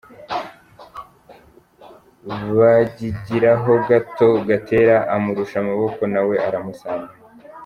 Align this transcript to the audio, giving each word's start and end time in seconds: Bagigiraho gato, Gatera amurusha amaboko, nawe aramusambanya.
Bagigiraho 2.57 3.71
gato, 3.87 4.27
Gatera 4.47 4.95
amurusha 5.15 5.55
amaboko, 5.63 6.01
nawe 6.13 6.35
aramusambanya. 6.47 7.15